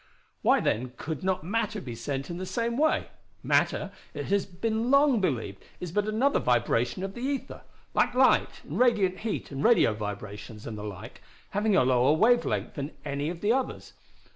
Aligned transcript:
"Why 0.41 0.59
then 0.59 0.93
could 0.97 1.23
not 1.23 1.43
matter 1.43 1.79
be 1.79 1.93
sent 1.93 2.31
in 2.31 2.39
the 2.39 2.45
same 2.47 2.75
way? 2.75 3.09
Matter, 3.43 3.91
it 4.15 4.25
has 4.29 4.47
been 4.47 4.89
long 4.89 5.21
believed, 5.21 5.61
is 5.79 5.91
but 5.91 6.07
another 6.07 6.39
vibration 6.39 7.03
of 7.03 7.13
the 7.13 7.21
ether, 7.21 7.61
like 7.93 8.15
light 8.15 8.61
and 8.63 8.79
radiant 8.79 9.19
heat 9.19 9.51
and 9.51 9.63
radio 9.63 9.93
vibrations 9.93 10.65
and 10.65 10.75
the 10.75 10.81
like, 10.83 11.21
having 11.51 11.75
a 11.75 11.83
lower 11.85 12.13
wave 12.13 12.45
length 12.45 12.73
than 12.73 12.97
any 13.05 13.29
of 13.29 13.41
the 13.41 13.51
others. 13.53 13.93